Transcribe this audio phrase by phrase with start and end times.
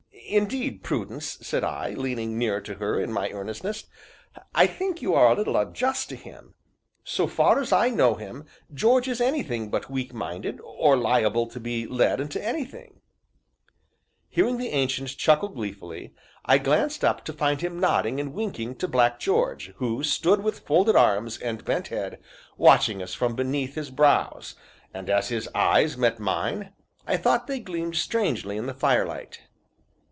[0.31, 3.87] "Indeed, Prudence," said I, leaning nearer to her in my earnestness,
[4.55, 6.53] "I think you are a little unjust to him.
[7.03, 11.59] So far as I know him, George is anything but weak minded, or liable to
[11.59, 13.01] be led into anything"
[14.29, 16.13] Hearing the Ancient chuckle gleefully,
[16.45, 20.59] I glanced up to find him nodding and winking to Black George, who stood with
[20.65, 22.21] folded arms and bent head,
[22.55, 24.55] watching us from beneath his brows,
[24.93, 26.71] and, as his eyes met mine,
[27.05, 29.41] I thought they gleamed strangely in the firelight.